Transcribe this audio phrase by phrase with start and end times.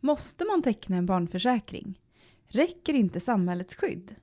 [0.00, 2.00] Måste man teckna en barnförsäkring?
[2.46, 4.14] Räcker inte samhällets skydd?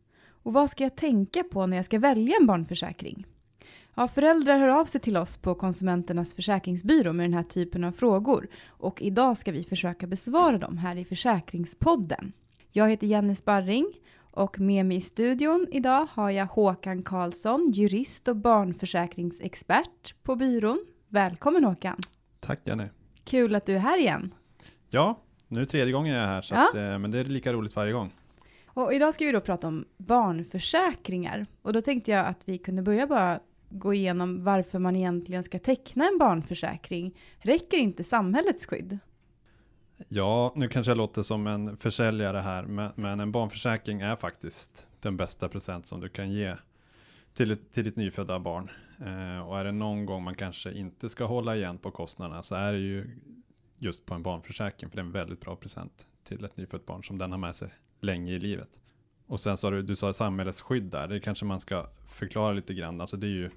[0.44, 3.26] Och vad ska jag tänka på när jag ska välja en barnförsäkring?
[3.96, 7.92] Ja, föräldrar hör av sig till oss på Konsumenternas försäkringsbyrå med den här typen av
[7.92, 12.32] frågor och idag ska vi försöka besvara dem här i Försäkringspodden.
[12.72, 13.86] Jag heter Jenny Sparring
[14.32, 20.86] och med mig i studion idag har jag Håkan Karlsson, jurist och barnförsäkringsexpert på byrån.
[21.08, 21.98] Välkommen Håkan!
[22.40, 22.86] Tack Jenny!
[23.24, 24.34] Kul att du är här igen!
[24.90, 26.68] Ja, nu är det tredje gången jag är här, så Ja.
[26.70, 28.14] att, eh, men det är lika roligt varje gång.
[28.66, 31.46] Och idag ska vi då prata om barnförsäkringar.
[31.62, 33.40] Och då tänkte jag att vi kunde börja bara
[33.72, 37.18] gå igenom varför man egentligen ska teckna en barnförsäkring.
[37.40, 39.00] Räcker inte samhällets skydd?
[40.08, 44.88] Ja, nu kanske jag låter som en försäljare här, men, men en barnförsäkring är faktiskt
[45.00, 46.56] den bästa present som du kan ge
[47.34, 48.70] till, ett, till ditt nyfödda barn.
[49.00, 52.56] Eh, och är det någon gång man kanske inte ska hålla igen på kostnaderna så
[52.56, 53.20] är det ju
[53.78, 57.04] just på en barnförsäkring, för det är en väldigt bra present till ett nyfött barn
[57.04, 57.70] som den har med sig
[58.02, 58.80] länge i livet.
[59.32, 62.74] Och sen sa du, du sa samhällets skydd där, det kanske man ska förklara lite
[62.74, 63.02] grann.
[63.02, 63.50] Alltså det är ju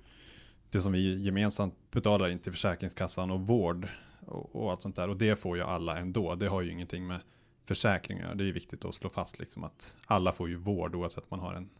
[0.70, 3.88] det som vi gemensamt betalar in till Försäkringskassan och vård
[4.26, 5.08] och, och allt sånt där.
[5.08, 6.34] Och det får ju alla ändå.
[6.34, 7.20] Det har ju ingenting med
[7.64, 8.34] försäkringar.
[8.34, 11.40] Det är ju viktigt att slå fast liksom att alla får ju vård oavsett man
[11.40, 11.70] har en,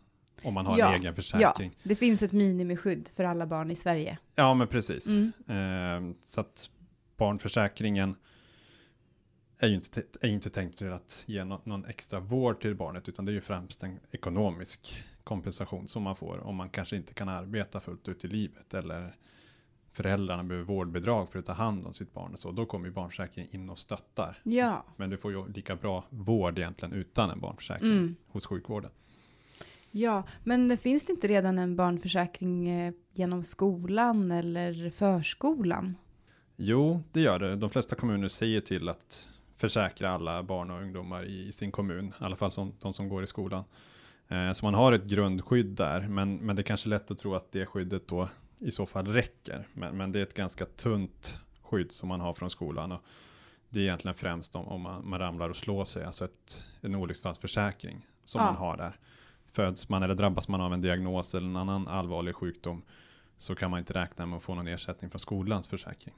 [0.42, 1.70] om man har Ja, en egen försäkring.
[1.74, 4.18] Ja, det finns ett minimiskydd för alla barn i Sverige.
[4.34, 5.06] Ja, men precis.
[5.06, 5.32] Mm.
[5.46, 6.70] Eh, så att
[7.16, 8.16] barnförsäkringen
[9.64, 12.74] är ju inte, är ju inte tänkt till att ge nå- någon extra vård till
[12.74, 16.96] barnet, utan det är ju främst en ekonomisk kompensation som man får om man kanske
[16.96, 19.16] inte kan arbeta fullt ut i livet eller
[19.92, 22.50] föräldrarna behöver vårdbidrag för att ta hand om sitt barn och så.
[22.52, 24.38] Då kommer ju barnförsäkringen in och stöttar.
[24.42, 28.16] Ja, Men du får ju lika bra vård egentligen utan en barnförsäkring Mm.
[28.28, 28.90] hos sjukvården.
[29.90, 30.22] ja.
[30.44, 35.96] men finns det inte redan en barnförsäkring eh, genom skolan eller förskolan?
[36.56, 37.56] Jo, det gör det.
[37.56, 42.24] De flesta kommuner säger till att försäkra alla barn och ungdomar i, sin kommun, i
[42.24, 43.64] alla fall som, de som går i skolan.
[44.28, 47.34] Eh, så man har ett grundskydd där, men, men det är kanske lätt att tro
[47.34, 48.28] att det skyddet då
[48.58, 49.68] i så fall räcker.
[49.72, 52.92] Men, men det är ett ganska tunt skydd som man har från skolan.
[52.92, 53.02] Och
[53.68, 56.94] det är egentligen främst om, om man, man ramlar och slår sig, alltså ett, en
[56.94, 58.44] olycksfallsförsäkring som Ja.
[58.46, 58.98] man har där.
[59.52, 62.82] Föds man eller drabbas man av en diagnos eller en annan allvarlig sjukdom
[63.38, 66.14] så kan man inte räkna med att få någon ersättning från skolans försäkring.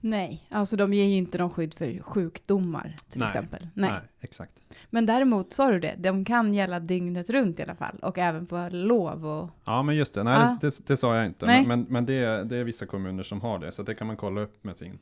[0.00, 3.28] Nej, alltså de ger ju inte någon skydd för sjukdomar till Nej.
[3.28, 3.68] exempel.
[3.74, 3.90] Nej.
[3.90, 4.00] Nej.
[4.20, 4.60] exakt.
[4.90, 8.46] Men däremot sa du det, de kan gälla dygnet runt i alla fall och även
[8.46, 10.22] på lov och Ja, men just det.
[10.22, 10.58] Nej, Ja.
[10.60, 11.46] det, det, sa jag inte.
[11.46, 11.66] Nej.
[11.66, 14.16] Men, men, det, är, det är vissa kommuner som har det, så det kan man
[14.16, 14.98] kolla upp med sin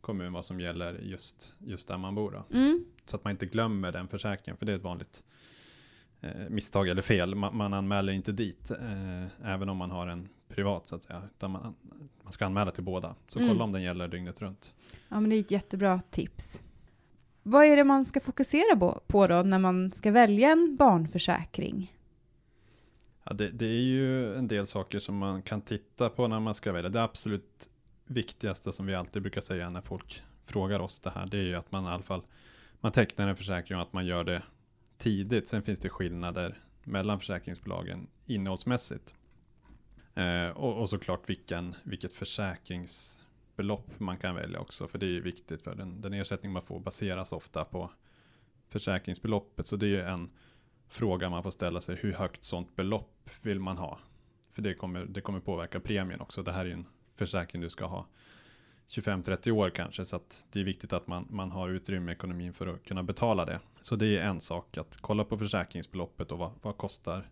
[0.00, 2.42] kommun vad som gäller just, just där man bor.
[2.52, 2.84] Mm.
[3.06, 5.22] Så att man inte glömmer den försäkringen, för det är ett vanligt
[6.20, 7.34] eh, misstag eller fel.
[7.34, 11.22] Man, man anmäler inte dit, eh, även om man har en privat så att säga,
[11.36, 11.74] utan man,
[12.22, 13.14] man ska anmäla till båda.
[13.26, 13.50] Så Mm.
[13.50, 14.74] kolla om den gäller dygnet runt.
[15.08, 16.62] Ja, men det är ett jättebra tips.
[17.42, 21.94] Vad är det man ska fokusera på, då när man ska välja en barnförsäkring?
[23.24, 26.54] Ja, det, det är ju en del saker som man kan titta på när man
[26.54, 26.90] ska välja.
[26.90, 27.70] Det absolut
[28.06, 31.54] viktigaste som vi alltid brukar säga när folk frågar oss det här, det är ju
[31.54, 32.22] att man i alla fall
[32.80, 34.42] man tecknar en försäkring och att man gör det
[34.98, 35.48] tidigt.
[35.48, 39.14] Sen finns det skillnader mellan försäkringsbolagen innehållsmässigt.
[40.18, 45.20] Eh, och, och såklart vilken, vilket försäkringsbelopp man kan välja också, för det är ju
[45.20, 47.90] viktigt för den, den ersättning man får baseras ofta på
[48.68, 49.66] försäkringsbeloppet.
[49.66, 50.30] Så det är ju en
[50.88, 51.96] fråga man får ställa sig.
[51.96, 53.98] Hur högt sånt belopp vill man ha?
[54.48, 56.42] För det kommer, det kommer påverka premien också.
[56.42, 56.86] Det här är ju en
[57.16, 58.06] försäkring du ska ha
[58.88, 60.04] 25-30 år kanske.
[60.04, 63.02] Så att det är viktigt att man, man har utrymme i ekonomin för att kunna
[63.02, 63.60] betala det.
[63.80, 67.28] Så det är en sak att kolla på försäkringsbeloppet och vad, vad kostar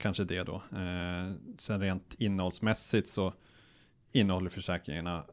[0.00, 0.54] kanske det då.
[0.54, 3.34] Eh, sen rent innehållsmässigt så
[4.12, 5.24] innehåller försäkringarna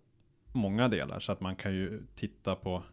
[0.51, 1.19] många delar.
[1.19, 2.83] Så att man kan ju titta på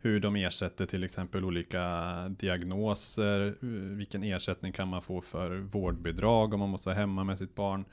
[0.00, 1.84] hur de ersätter till exempel olika
[2.28, 3.56] diagnoser,
[3.96, 7.84] vilken ersättning kan man få för vårdbidrag om man måste vara hemma med sitt barn.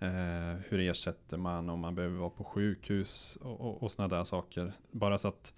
[0.00, 4.24] Eh, hur ersätter man om man behöver vara på sjukhus och, och, och sådana där
[4.24, 4.72] saker.
[4.90, 5.54] Bara så att,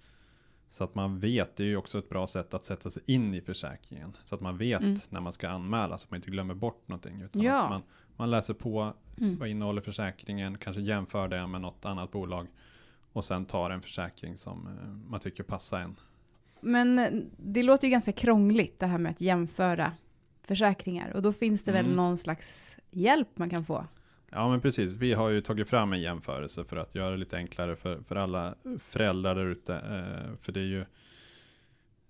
[0.71, 3.33] så att man vet, det är ju också ett bra sätt att sätta sig in
[3.33, 4.17] i försäkringen.
[4.25, 4.97] Så att man vet Mm.
[5.09, 7.21] när man ska anmäla, så att man inte glömmer bort någonting.
[7.21, 7.69] Utan Ja.
[7.69, 7.81] man,
[8.17, 9.37] man läser på Mm.
[9.39, 12.47] vad innehåller försäkringen, kanske jämför det med något annat bolag.
[13.13, 15.95] Och sen tar en försäkring som eh, man tycker passar en.
[16.61, 19.91] Men eh, det låter ju ganska krångligt det här med att jämföra
[20.43, 21.95] försäkringar och då finns det väl Mm.
[21.97, 23.85] någon slags hjälp man kan få?
[24.31, 27.37] Ja men precis, vi har ju tagit fram en jämförelse för att göra det lite
[27.37, 29.75] enklare för, för alla föräldrar där ute.
[29.75, 30.85] Eh, för det är ju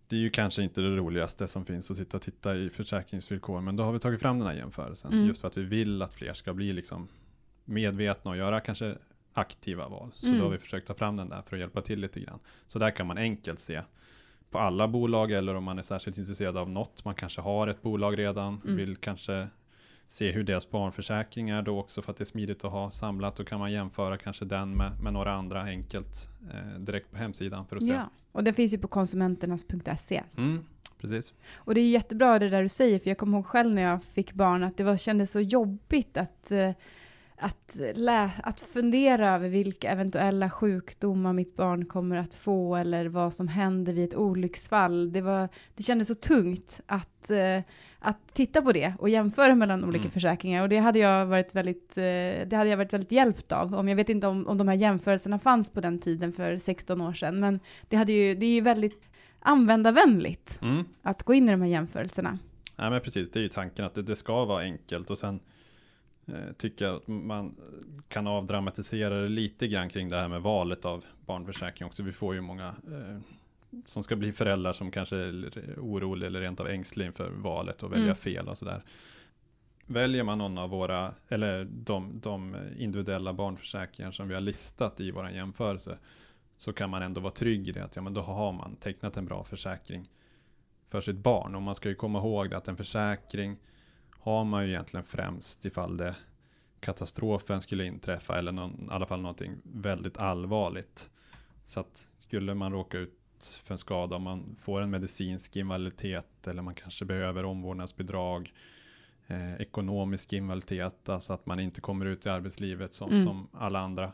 [0.08, 3.62] det är ju kanske inte det roligaste som finns att sitta och titta i försäkringsvillkor,
[3.62, 5.14] men då har vi tagit fram den här jämförelsen.
[5.14, 5.28] Mm.
[5.28, 7.08] Just för att vi vill att fler ska bli liksom
[7.66, 8.96] medvetna och göra kanske
[9.34, 10.12] aktiva val.
[10.14, 10.40] Så Mm.
[10.40, 12.40] då har vi försökt ta fram den där för att hjälpa till lite grann.
[12.68, 13.82] Så där kan man enkelt se
[14.50, 17.06] på alla bolag eller om man är särskilt intresserad av något.
[17.06, 18.76] Man kanske har ett bolag redan, Mm.
[18.78, 19.48] vill kanske
[20.12, 23.36] se hur deras barnförsäkring är då också för att det är smidigt att ha samlat.
[23.36, 27.66] Då kan man jämföra kanske den med, med några andra enkelt eh, direkt på hemsidan
[27.66, 27.92] för att se.
[27.92, 30.24] Ja, och den finns ju på konsumenternas.se.
[30.38, 30.66] Mm,
[30.98, 31.34] precis.
[31.56, 34.04] Och det är jättebra det där du säger, för jag kommer ihåg själv när jag
[34.04, 36.72] fick barn att det var, kändes så jobbigt att, eh,
[37.38, 43.34] att, lä, att fundera över vilka eventuella sjukdomar mitt barn kommer att få eller vad
[43.34, 45.12] som händer vid ett olycksfall.
[45.12, 47.60] Det, var, det kändes så tungt att, eh,
[48.00, 50.12] att titta på det och jämföra mellan olika Mm.
[50.12, 50.64] försäkringar.
[50.64, 52.04] Och det hade jag varit väldigt, eh,
[52.48, 53.76] det hade jag varit väldigt hjälpt av.
[53.76, 57.02] Om jag vet inte om, om de här jämförelserna fanns på den tiden för 16
[57.02, 57.60] år sedan, men
[57.90, 59.02] det, hade ju, det är ju väldigt
[59.40, 60.86] användarvänligt Mm.
[61.02, 62.40] att gå in i de här jämförelserna.
[62.76, 65.40] Ja men precis, det är ju tanken att det, det ska vara enkelt och sen
[66.28, 67.56] eh, tycker jag att man
[68.08, 72.04] kan avdramatisera det lite grann kring det här med valet av barnförsäkring också.
[72.04, 73.18] Vi får ju många eh,
[73.86, 77.92] som ska bli föräldrar som kanske är oroliga eller rent av ängsliga inför valet och
[77.92, 78.16] välja Mm.
[78.16, 78.84] fel och sådär.
[79.86, 85.12] Väljer man någon av våra, eller de, de individuella barnförsäkringar som vi har listat i
[85.12, 85.98] våran jämförelse,
[86.56, 89.18] så kan man ändå vara trygg i det att ja, men då har man tecknat
[89.18, 90.10] en bra försäkring
[90.90, 91.56] för sitt barn.
[91.56, 93.58] Och man ska ju komma ihåg att en försäkring
[94.10, 96.16] har man ju egentligen främst ifall det
[96.80, 101.10] katastrofen skulle inträffa eller någon, i alla fall någonting väldigt allvarligt.
[101.66, 106.48] Så att skulle man råka ut för en skada, om man får en medicinsk invaliditet
[106.48, 108.54] eller man kanske behöver omvårdnadsbidrag,
[109.28, 113.24] eh, ekonomisk invaliditet, alltså att man inte kommer ut i arbetslivet som, Mm.
[113.24, 114.12] som alla andra,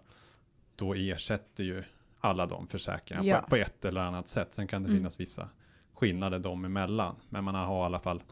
[0.75, 1.83] då ersätter ju
[2.19, 3.39] alla de försäkringarna Ja.
[3.41, 4.53] på, på ett eller annat sätt.
[4.53, 4.99] Sen kan det Mm.
[4.99, 5.49] finnas vissa
[5.93, 8.23] skillnader dem emellan, men man har i alla fall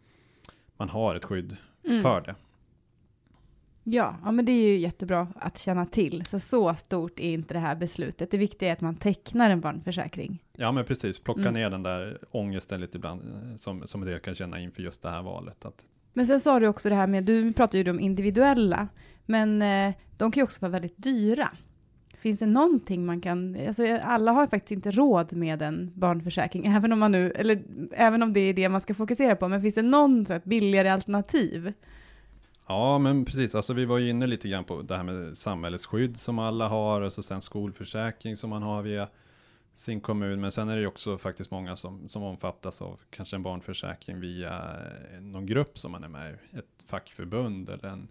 [0.78, 2.02] man har ett skydd Mm.
[2.02, 2.36] för det.
[3.84, 6.26] Ja, ja, men det är ju jättebra att känna till.
[6.26, 8.32] Så så stort är inte det här beslutet.
[8.32, 10.44] Det viktiga är att man tecknar en barnförsäkring.
[10.58, 11.54] Ja men precis, plocka Mm.
[11.54, 15.02] ner den där ångesten lite ibland eh, som, som en del kan känna inför just
[15.02, 15.66] det här valet.
[15.66, 18.88] Att, Men sen sa du också det här med, du pratar ju om individuella,
[19.26, 21.50] men eh, de kan ju också vara väldigt dyra.
[22.18, 26.92] Finns det någonting man kan, alltså alla har faktiskt inte råd med en barnförsäkring, även
[26.94, 29.76] om man nu, eller även om det är det man ska fokusera på, men finns
[29.76, 31.74] det någon så billigare alternativ?
[32.68, 36.18] Ja men precis, alltså vi var ju inne lite grann på det här med samhällsskydd
[36.18, 39.08] som alla har och så sen skolförsäkring som man har via
[39.74, 40.42] sin kommun.
[40.42, 44.20] Men sen är det ju också faktiskt många som, som omfattas av kanske en barnförsäkring
[44.20, 44.76] via
[45.12, 46.58] eh, någon grupp som man är med i.
[46.58, 48.08] Ett fackförbund eller en,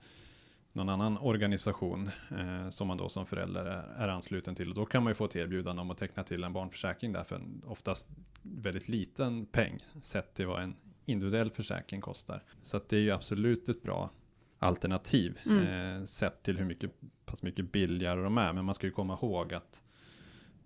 [0.72, 4.68] någon annan organisation eh, som man då som förälder är, är ansluten till.
[4.68, 7.24] Och då kan man ju få ett erbjudande om att teckna till en barnförsäkring där
[7.24, 8.06] för en oftast
[8.42, 12.42] väldigt liten peng sett till vad en individuell försäkring kostar.
[12.62, 14.10] Så att det är ju absolut ett bra
[14.62, 15.98] alternativ Mm.
[16.00, 16.90] eh, sett till hur mycket,
[17.24, 18.52] pass mycket billigare de är.
[18.52, 19.82] Men man ska ju komma ihåg att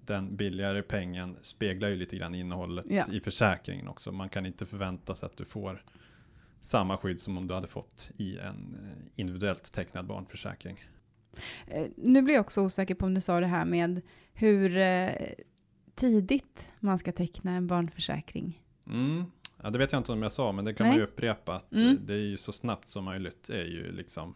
[0.01, 3.05] den billigare pengen speglar ju lite grann innehållet Ja.
[3.13, 4.13] i försäkringen också.
[4.13, 5.85] Man kan inte förvänta sig att du får
[6.61, 10.79] samma skydd som om du hade fått i en eh, individuellt tecknad barnförsäkring.
[11.67, 14.01] Eh, nu blir jag också osäker på om du sa det här med
[14.33, 15.11] hur eh,
[15.95, 18.63] tidigt man ska teckna en barnförsäkring.
[18.87, 19.25] Mm.
[19.63, 20.93] Ja, det vet jag inte om jag sa, men det kan Nej.
[20.93, 21.55] man ju upprepa.
[21.55, 21.89] Att Mm.
[21.89, 24.35] eh, Det är ju så snabbt som möjligt är ju liksom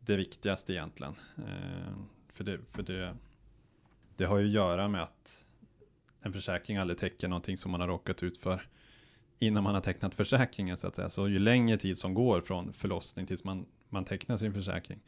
[0.00, 1.14] det viktigaste egentligen.
[1.36, 1.94] Eh,
[2.32, 3.16] för det, för det,
[4.16, 5.46] det har ju att göra med att
[6.22, 8.68] en försäkring aldrig täcker någonting som man har råkat ut för
[9.38, 11.10] innan man har tecknat försäkringen så att säga.
[11.10, 15.00] Så ju längre tid som går från förlossning tills man, man tecknar sin försäkring,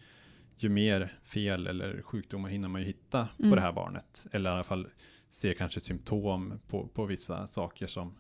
[0.58, 3.50] ju mer fel eller sjukdomar hinner man ju hitta Mm.
[3.50, 4.26] på det här barnet.
[4.32, 4.86] Eller i alla fall
[5.30, 8.14] se kanske symptom på, på vissa saker som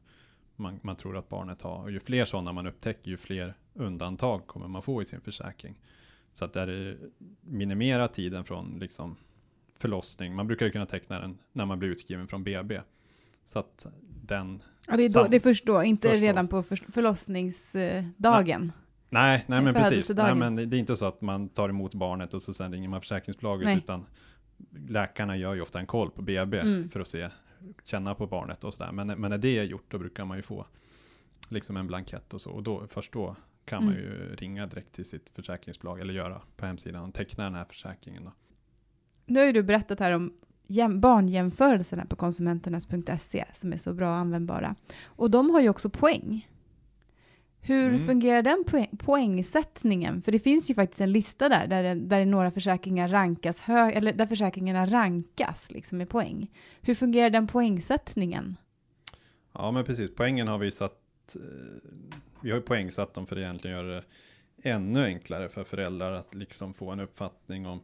[0.56, 1.82] man, man tror att barnet har.
[1.82, 5.74] Och ju fler sådana man upptäcker, ju fler undantag kommer man få i sin försäkring.
[6.32, 6.98] Så att där är
[7.40, 9.16] minimera tiden från liksom
[9.78, 10.34] förlossning.
[10.34, 12.80] Man brukar ju kunna teckna den när man blir utskriven från BB.
[13.44, 13.86] Så att
[14.22, 16.26] den, Ja, det, är då, det är först då, inte först då.
[16.26, 18.72] redan på för, förlossningsdagen.
[19.10, 20.10] nej, nej men precis.
[20.16, 22.88] Nej, men det är inte så att man tar emot barnet och så sen ringer
[22.88, 23.64] man försäkringsbolaget.
[23.66, 23.76] Nej.
[23.76, 24.06] Utan
[24.88, 26.90] läkarna gör ju ofta en koll på BB Mm.
[26.90, 27.28] för att se,
[27.84, 28.92] känna på barnet och sådär.
[28.92, 30.66] Men, men när det är gjort då brukar man ju få
[31.48, 32.50] liksom en blankett och så.
[32.50, 34.04] Och då, först då kan man Mm.
[34.06, 38.24] ju ringa direkt till sitt försäkringsbolag eller göra på hemsidan och teckna den här försäkringen.
[38.24, 38.32] Då.
[39.26, 40.32] Nu har ju du berättat här om
[40.66, 44.74] jäm, barnjämförelserna på konsumenternas.se som är så bra och användbara.
[45.04, 46.48] Och de har ju också poäng.
[47.66, 48.06] Hur Mm.
[48.06, 50.22] fungerar den poäng, poängsättningen?
[50.22, 53.90] För det finns ju faktiskt en lista där, där, det- där några försäkringar rankas hö,
[53.90, 56.50] eller där försäkringarna rankas liksom med poäng.
[56.80, 58.56] Hur fungerar den poängsättningen?
[59.52, 60.10] Ja, men precis.
[60.16, 61.00] Poängen har vi satt.
[61.34, 61.40] Eh,
[62.40, 64.04] vi har ju poängsatt dem för att egentligen göra det
[64.70, 67.80] ännu enklare för föräldrar att liksom få en uppfattning om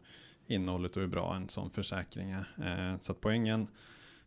[0.46, 2.44] innehållet och hur bra en sån försäkring är.
[2.92, 3.66] Eh, så att poängen,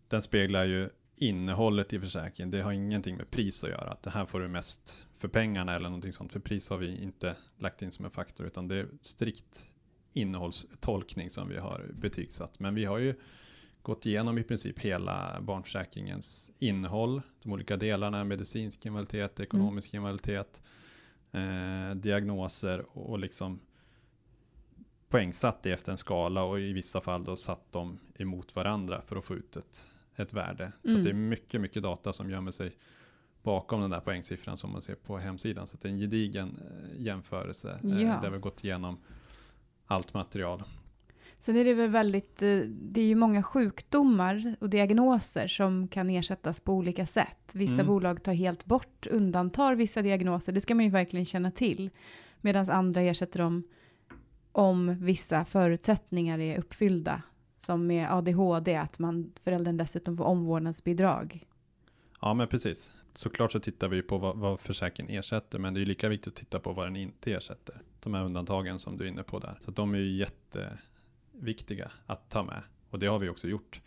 [0.08, 2.52] den speglar ju innehållet i försäkringen.
[2.52, 3.90] Det har ingenting med pris att göra.
[3.90, 6.32] Att det här får du mest för pengarna eller någonting sånt.
[6.32, 9.70] För pris har vi inte lagt in som en faktor, utan det är strikt
[10.14, 12.60] innehållstolkning som vi har betygsatt.
[12.60, 13.16] Men vi har ju
[13.82, 20.00] gått igenom i princip hela barnförsäkringens innehåll, de olika delarna, medicinsk invaliditet, ekonomisk mm.
[20.00, 20.62] invaliditet,
[21.32, 23.60] eh, diagnoser och, och liksom
[25.10, 29.16] poängsatt det efter en skala och i vissa fall då satt dem emot varandra för
[29.16, 30.72] att få ut ett, ett värde.
[30.84, 31.04] Så mm.
[31.04, 32.76] det är mycket, mycket data som gömmer sig
[33.44, 35.68] bakom den där poängsiffran som man ser på hemsidan.
[35.68, 38.20] Så det är en gedigen eh, jämförelse eh, ja.
[38.22, 38.98] där vi gått igenom
[39.86, 40.64] allt material.
[41.40, 46.10] Sen är det väl väldigt, eh, det är ju många sjukdomar och diagnoser som kan
[46.10, 47.52] ersättas på olika sätt.
[47.54, 47.88] Vissa mm.
[47.88, 51.90] bolag tar helt bort, undantar vissa diagnoser, det ska man ju verkligen känna till.
[52.42, 53.64] Medan andra ersätter dem
[54.52, 57.22] om vissa förutsättningar är uppfyllda.
[57.66, 61.44] Som med ADHD, att man, föräldern dessutom får omvårdnadsbidrag.
[62.22, 62.94] Ja, men precis.
[63.14, 66.36] Såklart så tittar vi på vad, vad försäkringen ersätter, men det är lika viktigt att
[66.36, 67.82] titta på vad den inte ersätter.
[68.00, 69.60] De här undantagen som du är inne på där.
[69.62, 72.62] Så de är ju jätteviktiga att ta med.
[72.90, 73.82] Och det har vi också gjort.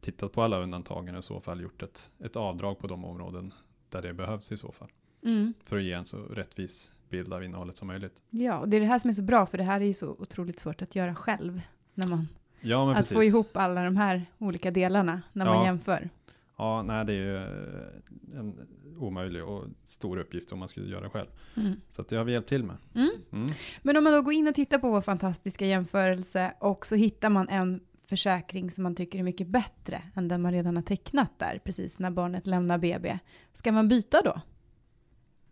[0.00, 3.54] Tittat på alla undantagen och i så fall gjort ett, ett avdrag på de områden
[3.88, 4.90] där det behövs i så fall.
[5.22, 5.54] Mm.
[5.64, 8.22] För att ge en så rättvis bild av innehållet som möjligt.
[8.30, 9.94] Ja, och det är det här som är så bra, för det här är ju
[9.94, 11.62] så otroligt svårt att göra själv.
[11.94, 12.28] När man,
[12.60, 13.16] ja, att precis.
[13.16, 15.54] få ihop alla de här olika delarna när ja.
[15.54, 16.10] man jämför.
[16.56, 17.36] Ja, nej, det är ju
[18.38, 18.54] en
[18.98, 21.28] omöjlig och stor uppgift om man skulle göra själv.
[21.56, 21.80] Mm.
[21.88, 22.76] Så det har vi hjälpt till med.
[22.94, 23.10] Mm.
[23.32, 23.50] Mm.
[23.82, 27.28] Men om man då går in och tittar på vår fantastiska jämförelse och så hittar
[27.28, 31.38] man en försäkring som man tycker är mycket bättre än den man redan har tecknat
[31.38, 33.18] där, precis när barnet lämnar BB.
[33.52, 34.40] Ska man byta då?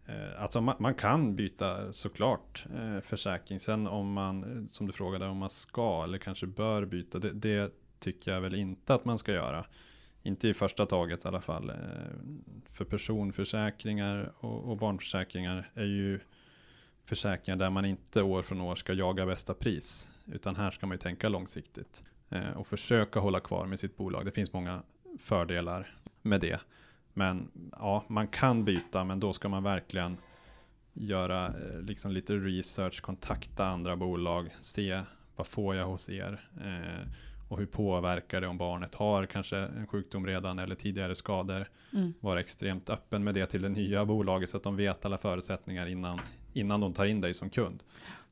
[0.09, 3.61] Eh, alltså man, man, kan byta såklart eh, försäkring.
[3.61, 7.19] Sen om man, som du frågade, om man ska eller kanske bör byta.
[7.19, 9.65] Det, det tycker jag väl inte att man ska göra.
[10.23, 11.71] Inte i första taget i alla fall.
[11.71, 11.77] Eh,
[12.73, 16.21] för personförsäkringar och, och barnförsäkringar är ju
[17.05, 20.11] försäkringar där man inte år från år ska jaga bästa pris.
[20.33, 22.05] Utan här ska man ju tänka långsiktigt.
[22.29, 24.25] Eh, och försöka hålla kvar med sitt bolag.
[24.25, 24.83] Det finns många
[25.19, 26.61] fördelar med det.
[27.15, 30.17] Men ja, man kan byta, men då ska man verkligen
[30.93, 35.03] göra eh, liksom lite research, kontakta andra bolag, se
[35.37, 37.09] vad får jag hos er eh,
[37.49, 41.69] och hur påverkar det om barnet har kanske en sjukdom redan eller tidigare skador.
[41.93, 42.15] Mm.
[42.21, 45.87] Vara extremt öppen med det till det nya bolaget så att de vet alla förutsättningar
[45.87, 46.21] innan,
[46.53, 47.83] innan de tar in dig som kund.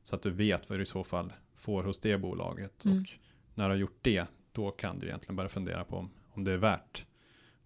[0.03, 2.85] Så att du vet vad du i så fall får hos det bolaget.
[2.85, 2.97] Mm.
[2.97, 3.07] Och
[3.55, 6.51] när du har gjort det, då kan du egentligen börja fundera på om, om det
[6.51, 7.05] är värt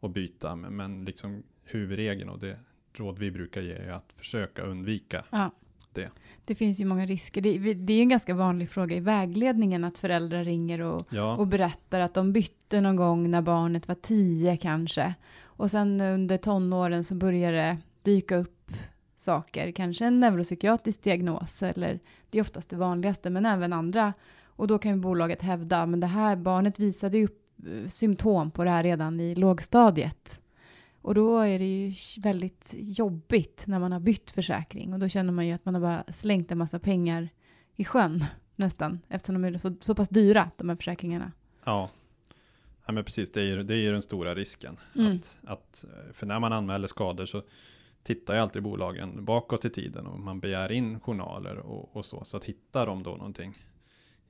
[0.02, 0.56] att byta.
[0.56, 2.60] Men, men liksom huvudregeln och det
[2.94, 5.52] råd vi brukar ge är att försöka undvika ja.
[5.94, 6.10] det.
[6.46, 7.42] Det finns ju många risker.
[7.42, 11.38] Det, det är en ganska vanlig fråga i vägledningen att föräldrar ringer och, ja.
[11.38, 15.14] och berättar att de bytte någon gång när barnet var tio kanske.
[15.44, 18.72] Och sen under tonåren så börjar det dyka upp
[19.16, 24.14] saker, kanske en neuropsykiatrisk diagnos eller det är oftast det vanligaste, men även andra.
[24.44, 27.41] Och då kan ju bolaget hävda, men det här barnet visade upp
[27.88, 30.42] symptom på det här redan i lågstadiet.
[31.02, 35.34] Och då är det ju väldigt jobbigt när man har bytt försäkring och då känner
[35.34, 37.30] man ju att man har bara slängt en massa pengar
[37.76, 38.26] i sjön
[38.56, 41.32] nästan eftersom de är så, så pass dyra de här försäkringarna.
[41.64, 41.90] Ja,
[42.86, 44.78] ja men precis det är, det är den stora risken.
[44.96, 45.16] Mm.
[45.16, 47.44] Att, att, för när man anmäler skador så
[48.04, 52.26] tittar ju alltid bolagen bakåt i tiden och man begär in journaler och, och så.
[52.26, 53.58] Så att hittar de då någonting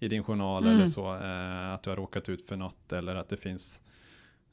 [0.02, 0.76] i din journal mm.
[0.76, 1.16] eller så.
[1.16, 3.82] Eh, att du har råkat ut för något eller att det finns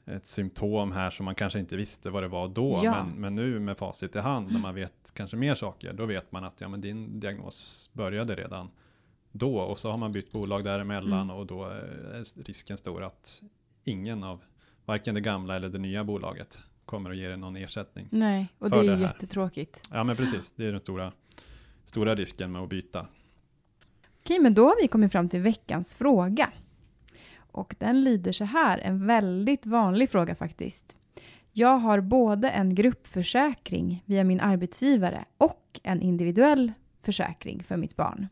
[0.05, 2.79] ett symptom här som man kanske inte visste vad det var då.
[2.83, 3.03] Ja.
[3.03, 6.31] Men, men nu med facit i hand, när man vet kanske mer saker, då vet
[6.31, 8.69] man att ja, men din diagnos började redan
[9.31, 11.35] då och så har man bytt bolag däremellan mm.
[11.35, 13.41] och då är risken stor att
[13.83, 14.41] ingen av
[14.85, 18.07] varken det gamla eller det nya bolaget kommer att ge dig någon ersättning.
[18.11, 19.89] Nej, och det är ju jättetråkigt.
[19.91, 20.51] Ja, men precis.
[20.51, 21.11] Det är den stora,
[21.85, 23.07] stora risken med att byta.
[24.19, 26.49] Okej, men då har vi kommit fram till veckans fråga.
[27.51, 30.97] Och den lyder så här, en väldigt vanlig fråga faktiskt.
[31.51, 36.71] Jag har både en gruppförsäkring via min arbetsgivare och en individuell
[37.01, 38.27] försäkring för mitt barn.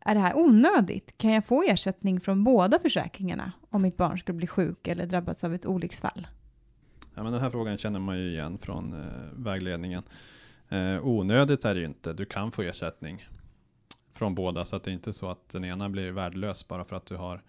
[0.00, 1.18] Är det här onödigt?
[1.18, 5.44] Kan jag få ersättning från båda försäkringarna om mitt barn skulle bli sjuk eller drabbats
[5.44, 6.26] av ett olycksfall?
[7.14, 10.02] Ja, men den här frågan känner man ju igen från eh, vägledningen.
[10.68, 12.12] Eh, onödigt är det ju inte.
[12.12, 13.28] Du kan få ersättning
[14.16, 16.96] från båda så att det är inte så att den ena blir värdelös bara för
[16.96, 17.42] att du har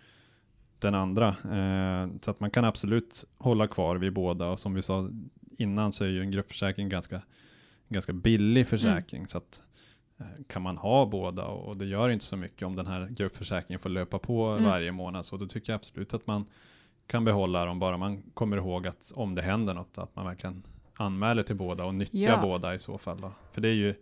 [0.79, 1.27] den andra.
[1.27, 5.09] Eh, så att man kan absolut hålla kvar vid båda och som vi sa
[5.57, 7.21] innan så är ju en gruppförsäkring ganska,
[7.89, 9.19] ganska billig försäkring.
[9.19, 9.27] Mm.
[9.27, 9.61] Så att
[10.17, 13.07] eh, kan man ha båda och, och det gör inte så mycket om den här
[13.09, 14.63] gruppförsäkringen får löpa på mm.
[14.63, 15.25] varje månad.
[15.25, 16.45] Så då tycker jag absolut att man
[17.07, 20.63] kan behålla dem bara man kommer ihåg att om det händer något att man verkligen
[20.93, 22.41] anmäler till båda och nyttjar ja.
[22.41, 23.21] båda i så fall.
[23.21, 23.31] Då.
[23.51, 23.95] För det är ju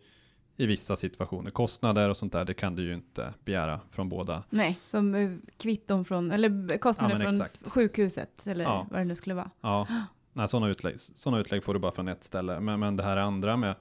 [0.57, 1.51] i vissa situationer.
[1.51, 4.43] Kostnader och sånt där, det kan du ju inte begära från båda.
[4.49, 7.69] Nej, som eh, kvitton från, eller kostnader ja, från exakt.
[7.69, 8.87] sjukhuset eller ja.
[8.91, 9.49] vad det nu skulle vara.
[9.61, 9.87] Ja,
[10.33, 12.59] Nej, sådana, utlägg, sådana utlägg får du bara från ett ställe.
[12.59, 13.75] Men, men det här andra med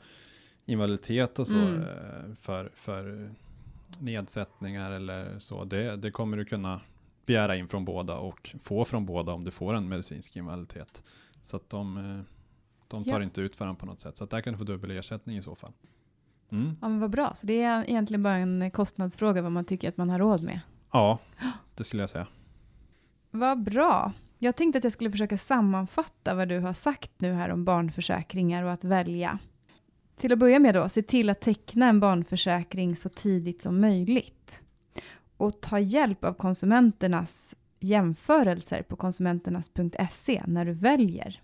[0.67, 1.83] invaliditet och så mm.
[1.83, 3.31] Eh, för, för
[3.99, 6.81] nedsättningar eller så, det, det kommer du kunna
[7.27, 11.03] begära in från båda och få från båda om du får en medicinsk invaliditet.
[11.43, 12.21] Så att de, eh,
[12.89, 13.23] de tar ja.
[13.23, 14.17] inte ut varandra på något sätt.
[14.17, 15.73] Så att där kan du få dubbel ersättning i så fall.
[16.51, 16.77] Mm.
[16.81, 19.97] Ja men vad bra, så det är egentligen bara en kostnadsfråga vad man tycker att
[19.97, 20.61] man har råd med.
[20.93, 21.19] Ja,
[21.75, 22.27] det skulle jag säga.
[23.31, 24.13] Vad bra.
[24.39, 28.63] Jag tänkte att jag skulle försöka sammanfatta vad du har sagt nu här om barnförsäkringar
[28.63, 29.39] och att välja.
[30.17, 34.63] Till att börja med då, se till att teckna en barnförsäkring så tidigt som möjligt.
[35.37, 41.41] Och ta hjälp av konsumenternas jämförelser på konsumenternas.se när du väljer.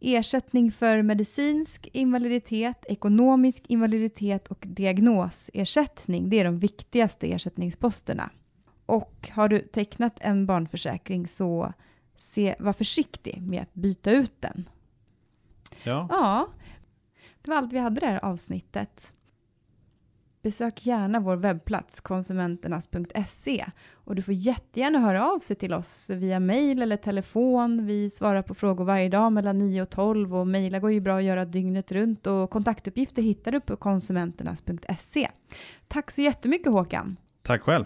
[0.00, 8.30] Ersättning för medicinsk invaliditet, ekonomisk invaliditet och diagnosersättning, det är de viktigaste ersättningsposterna.
[8.86, 11.72] Och har du tecknat en barnförsäkring så
[12.16, 14.68] se, var försiktig med att byta ut den.
[15.82, 16.06] Ja.
[16.10, 16.48] ja,
[17.42, 19.12] det var allt vi hade det här avsnittet.
[20.42, 26.40] Besök gärna vår webbplats konsumenternas.se och du får jättegärna höra av sig till oss via
[26.40, 27.86] mail eller telefon.
[27.86, 31.18] Vi svarar på frågor varje dag mellan 9 och 12 och mejla går ju bra
[31.18, 35.30] att göra dygnet runt och kontaktuppgifter hittar du på konsumenternas.se.
[35.88, 37.16] Tack så jättemycket Håkan.
[37.42, 37.84] Tack själv.